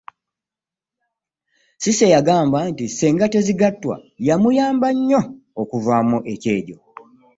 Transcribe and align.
Cissy 1.81 2.07
yagamba 2.15 2.57
nti 2.69 2.85
Ssenga 2.89 3.25
Tezigattwa 3.33 3.95
yamuyamba 4.27 4.87
nnyo 4.95 5.21
okuvaamu 5.61 6.17
ekyejjo. 6.33 6.77